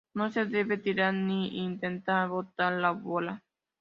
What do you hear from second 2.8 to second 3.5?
bola.